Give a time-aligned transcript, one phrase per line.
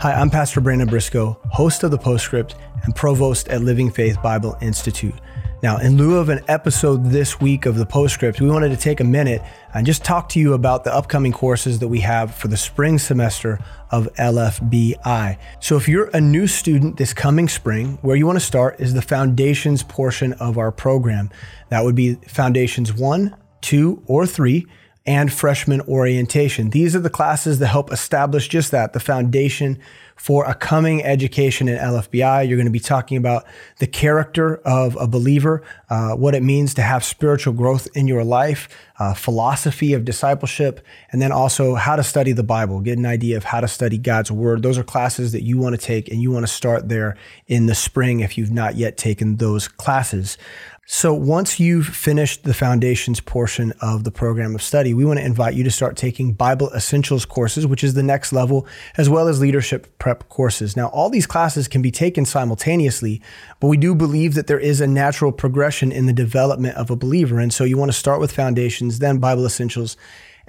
[0.00, 2.54] Hi, I'm Pastor Brandon Briscoe, host of the Postscript
[2.84, 5.12] and provost at Living Faith Bible Institute.
[5.62, 9.00] Now, in lieu of an episode this week of the Postscript, we wanted to take
[9.00, 9.42] a minute
[9.74, 12.98] and just talk to you about the upcoming courses that we have for the spring
[12.98, 13.58] semester
[13.90, 15.36] of LFBI.
[15.60, 18.94] So, if you're a new student this coming spring, where you want to start is
[18.94, 21.28] the foundations portion of our program.
[21.68, 24.66] That would be Foundations 1, 2, or 3
[25.06, 26.70] and freshman orientation.
[26.70, 29.78] These are the classes that help establish just that the foundation
[30.20, 32.46] for a coming education in LFBI.
[32.46, 33.46] You're going to be talking about
[33.78, 38.22] the character of a believer, uh, what it means to have spiritual growth in your
[38.22, 43.06] life, uh, philosophy of discipleship, and then also how to study the Bible, get an
[43.06, 44.62] idea of how to study God's Word.
[44.62, 47.64] Those are classes that you want to take, and you want to start there in
[47.64, 50.36] the spring if you've not yet taken those classes.
[50.92, 55.24] So, once you've finished the foundations portion of the program of study, we want to
[55.24, 58.66] invite you to start taking Bible Essentials courses, which is the next level,
[58.96, 60.76] as well as leadership prep courses.
[60.76, 63.22] Now, all these classes can be taken simultaneously,
[63.60, 66.96] but we do believe that there is a natural progression in the development of a
[66.96, 67.38] believer.
[67.38, 69.96] And so, you want to start with foundations, then Bible Essentials,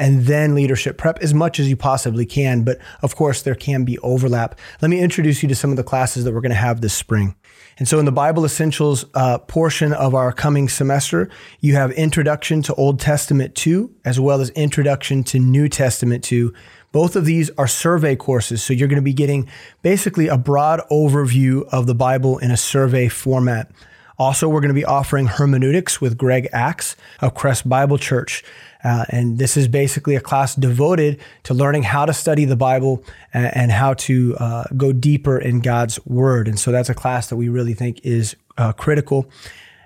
[0.00, 2.64] and then leadership prep as much as you possibly can.
[2.64, 4.58] But of course, there can be overlap.
[4.80, 6.94] Let me introduce you to some of the classes that we're going to have this
[6.94, 7.36] spring.
[7.78, 12.62] And so, in the Bible Essentials uh, portion of our coming semester, you have Introduction
[12.62, 16.52] to Old Testament 2, as well as Introduction to New Testament 2.
[16.92, 18.62] Both of these are survey courses.
[18.62, 19.48] So, you're going to be getting
[19.82, 23.70] basically a broad overview of the Bible in a survey format.
[24.18, 28.44] Also, we're going to be offering hermeneutics with Greg Axe of Crest Bible Church.
[28.82, 33.04] Uh, and this is basically a class devoted to learning how to study the Bible
[33.34, 36.48] and, and how to uh, go deeper in God's Word.
[36.48, 39.30] And so that's a class that we really think is uh, critical.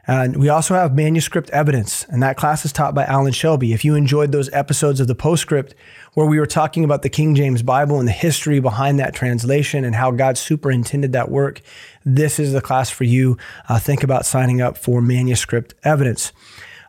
[0.06, 3.72] And we also have manuscript evidence, and that class is taught by Alan Shelby.
[3.72, 5.74] If you enjoyed those episodes of the postscript
[6.12, 9.82] where we were talking about the King James Bible and the history behind that translation
[9.82, 11.62] and how God superintended that work,
[12.04, 13.38] this is the class for you.
[13.66, 16.32] Uh, think about signing up for manuscript evidence.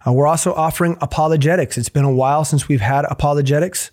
[0.05, 1.77] Uh, we're also offering apologetics.
[1.77, 3.91] It's been a while since we've had apologetics.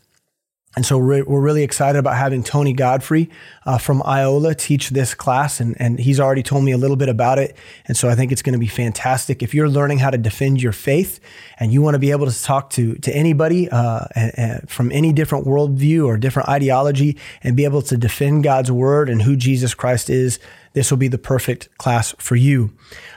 [0.75, 3.29] And so we're, we're really excited about having Tony Godfrey
[3.67, 5.61] uh, from Iola teach this class.
[5.61, 7.57] And, and he's already told me a little bit about it.
[7.85, 9.43] And so I think it's going to be fantastic.
[9.43, 11.21] If you're learning how to defend your faith
[11.59, 14.91] and you want to be able to talk to, to anybody uh, and, and from
[14.93, 19.37] any different worldview or different ideology and be able to defend God's word and who
[19.37, 20.39] Jesus Christ is,
[20.73, 22.73] this will be the perfect class for you.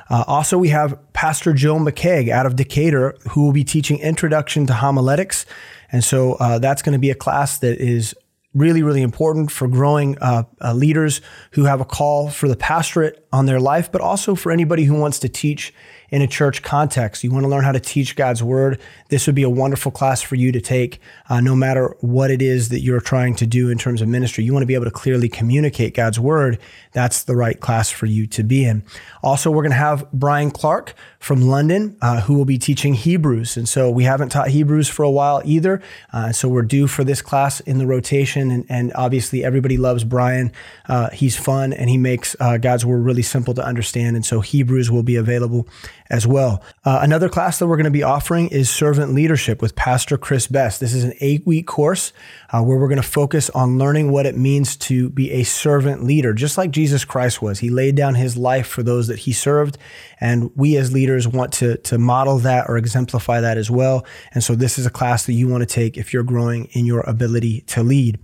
[0.10, 4.68] Uh, also, we have Pastor Jill McKeag out of Decatur, who will be teaching Introduction
[4.68, 5.46] to Homiletics.
[5.90, 8.14] And so uh, that's going to be a class that is
[8.54, 11.22] really, really important for growing uh, uh, leaders
[11.52, 14.94] who have a call for the pastorate on their life, but also for anybody who
[14.94, 15.74] wants to teach
[16.10, 17.24] in a church context.
[17.24, 18.80] You want to learn how to teach God's word.
[19.10, 22.42] This would be a wonderful class for you to take, uh, no matter what it
[22.42, 24.46] is that you're trying to do in terms of ministry.
[24.46, 26.60] You want to be able to clearly communicate God's word.
[26.94, 28.84] That's the right class for you to be in.
[29.22, 33.58] Also, we're going to have Brian Clark from London, uh, who will be teaching Hebrews.
[33.58, 35.82] And so we haven't taught Hebrews for a while either.
[36.14, 38.52] Uh, so we're due for this class in the rotation.
[38.52, 40.54] And, and obviously, everybody loves Brian.
[40.88, 44.16] Uh, he's fun and he makes uh, God's word really simple to understand.
[44.16, 45.68] And so Hebrews will be available
[46.10, 46.64] as well.
[46.84, 50.48] Uh, another class that we're going to be offering is Servant Leadership with Pastor Chris
[50.48, 50.80] Best.
[50.80, 52.14] This is an eight week course
[52.52, 56.04] uh, where we're going to focus on learning what it means to be a servant
[56.04, 57.60] leader, just like Jesus Christ was.
[57.60, 59.78] He laid down his life for those that he served,
[60.20, 64.06] and we as leaders want to, to model that or exemplify that as well.
[64.34, 66.86] And so this is a class that you want to take if you're growing in
[66.86, 68.20] your ability to lead.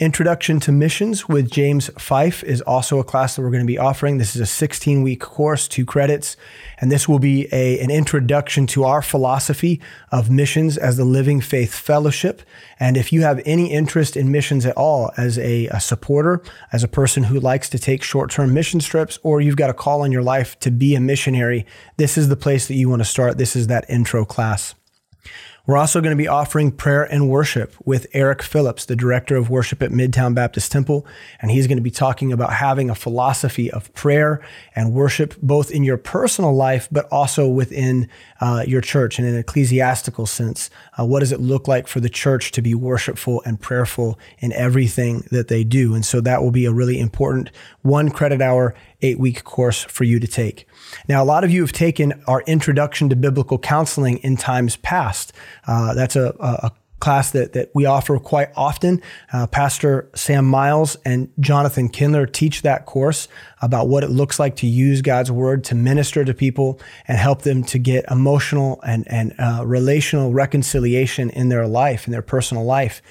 [0.00, 3.76] Introduction to Missions with James Fife is also a class that we're going to be
[3.76, 4.16] offering.
[4.16, 6.38] This is a 16 week course, two credits,
[6.78, 9.78] and this will be a, an introduction to our philosophy
[10.10, 12.40] of missions as the Living Faith Fellowship.
[12.78, 16.82] And if you have any interest in missions at all as a, a supporter, as
[16.82, 20.02] a person who likes to take short term mission trips, or you've got a call
[20.04, 21.66] in your life to be a missionary,
[21.98, 23.36] this is the place that you want to start.
[23.36, 24.74] This is that intro class.
[25.70, 29.50] We're also going to be offering prayer and worship with Eric Phillips, the director of
[29.50, 31.06] worship at Midtown Baptist Temple.
[31.40, 34.44] And he's going to be talking about having a philosophy of prayer
[34.74, 38.08] and worship, both in your personal life, but also within
[38.40, 40.70] uh, your church in an ecclesiastical sense.
[40.98, 44.52] Uh, what does it look like for the church to be worshipful and prayerful in
[44.54, 45.94] everything that they do?
[45.94, 47.48] And so that will be a really important
[47.82, 50.66] one credit hour, eight week course for you to take.
[51.08, 55.32] Now, a lot of you have taken our introduction to biblical counseling in times past.
[55.66, 59.02] Uh, that's a, a, class that, that we offer quite often.
[59.32, 63.26] Uh, Pastor Sam Miles and Jonathan Kindler teach that course
[63.62, 66.78] about what it looks like to use God's word to minister to people
[67.08, 72.12] and help them to get emotional and, and uh, relational reconciliation in their life, in
[72.12, 73.02] their personal life.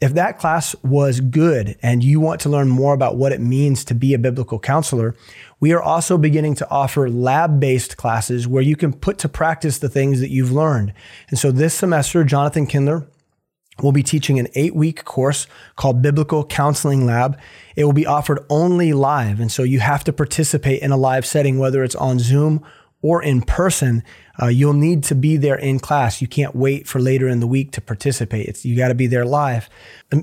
[0.00, 3.84] If that class was good and you want to learn more about what it means
[3.84, 5.14] to be a biblical counselor,
[5.60, 9.78] we are also beginning to offer lab based classes where you can put to practice
[9.78, 10.94] the things that you've learned.
[11.28, 13.06] And so this semester, Jonathan Kindler
[13.82, 17.38] will be teaching an eight week course called Biblical Counseling Lab.
[17.76, 19.38] It will be offered only live.
[19.38, 22.64] And so you have to participate in a live setting, whether it's on Zoom
[23.02, 24.02] or in person,
[24.42, 26.20] uh, you'll need to be there in class.
[26.20, 28.46] You can't wait for later in the week to participate.
[28.46, 29.68] It's, you got to be there live.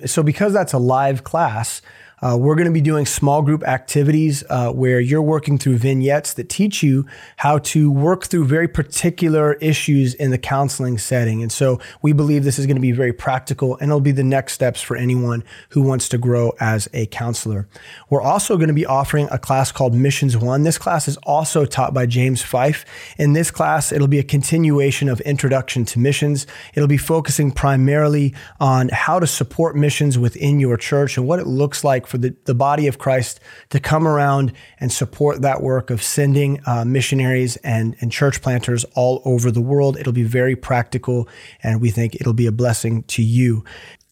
[0.06, 1.82] So, because that's a live class,
[2.22, 6.34] uh, we're going to be doing small group activities uh, where you're working through vignettes
[6.34, 7.06] that teach you
[7.38, 11.44] how to work through very particular issues in the counseling setting.
[11.44, 14.24] And so we believe this is going to be very practical and it'll be the
[14.24, 17.68] next steps for anyone who wants to grow as a counselor.
[18.10, 20.64] We're also going to be offering a class called Missions One.
[20.64, 22.86] This class is also taught by James Fife.
[23.18, 26.48] In this class, it'll be a continuation of Introduction to Missions.
[26.74, 31.46] It'll be focusing primarily on how to support missions within your church and what it
[31.46, 33.40] looks like for the, the body of Christ
[33.70, 38.86] to come around and support that work of sending uh, missionaries and, and church planters
[38.96, 39.98] all over the world.
[39.98, 41.28] It'll be very practical,
[41.64, 43.64] and we think it'll be a blessing to you.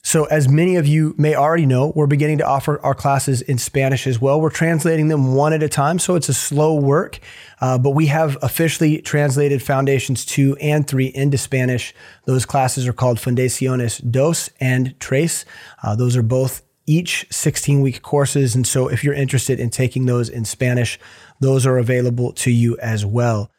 [0.03, 3.57] So, as many of you may already know, we're beginning to offer our classes in
[3.57, 4.39] Spanish as well.
[4.39, 7.19] We're translating them one at a time, so it's a slow work,
[7.59, 11.91] uh, but we have officially translated Foundations 2 and 3 into Spanish.
[12.25, 15.43] Those classes are called Fundaciones Dos and Tres.
[15.81, 18.55] Uh, those are both each 16 week courses.
[18.55, 20.99] And so if you're interested in taking those in Spanish,
[21.39, 23.49] those are available to you as well.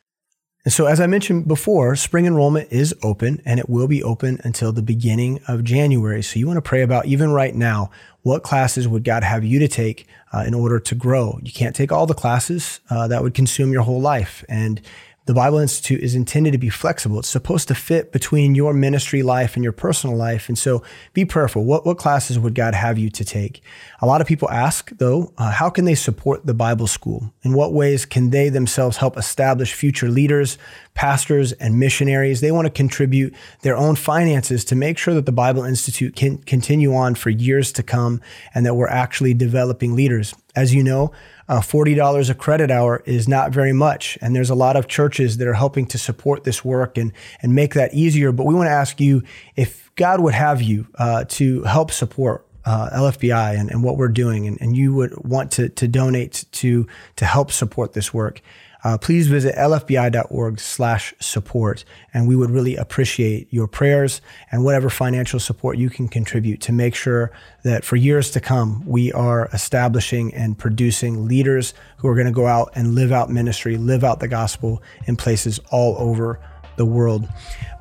[0.66, 4.40] And so, as I mentioned before, spring enrollment is open and it will be open
[4.42, 6.24] until the beginning of January.
[6.24, 7.92] So, you want to pray about even right now
[8.22, 11.38] what classes would God have you to take uh, in order to grow?
[11.44, 14.44] You can't take all the classes, uh, that would consume your whole life.
[14.48, 14.80] And
[15.26, 17.18] the Bible Institute is intended to be flexible.
[17.18, 20.48] It's supposed to fit between your ministry life and your personal life.
[20.48, 20.84] And so
[21.14, 21.64] be prayerful.
[21.64, 23.60] What, what classes would God have you to take?
[24.00, 27.32] A lot of people ask, though, uh, how can they support the Bible school?
[27.42, 30.58] In what ways can they themselves help establish future leaders,
[30.94, 32.40] pastors, and missionaries?
[32.40, 36.38] They want to contribute their own finances to make sure that the Bible Institute can
[36.38, 38.20] continue on for years to come
[38.54, 40.34] and that we're actually developing leaders.
[40.54, 41.10] As you know,
[41.48, 44.18] uh, $40 a credit hour is not very much.
[44.20, 47.54] And there's a lot of churches that are helping to support this work and, and
[47.54, 48.32] make that easier.
[48.32, 49.22] But we want to ask you
[49.54, 54.08] if God would have you uh, to help support uh, LFBI and, and what we're
[54.08, 58.42] doing, and, and you would want to, to donate to, to help support this work
[58.86, 61.84] uh, please visit lfbi.org slash support.
[62.14, 64.20] And we would really appreciate your prayers
[64.52, 67.32] and whatever financial support you can contribute to make sure
[67.64, 72.32] that for years to come, we are establishing and producing leaders who are going to
[72.32, 76.38] go out and live out ministry, live out the gospel in places all over
[76.76, 77.28] the world.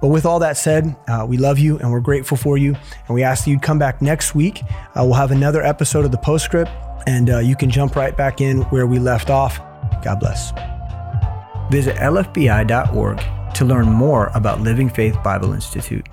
[0.01, 2.75] But with all that said, uh, we love you and we're grateful for you.
[3.05, 4.63] And we ask that you'd come back next week.
[4.63, 6.71] Uh, we'll have another episode of the postscript,
[7.05, 9.59] and uh, you can jump right back in where we left off.
[10.03, 10.51] God bless.
[11.69, 13.21] Visit lfbi.org
[13.55, 16.07] to learn more about Living Faith Bible Institute.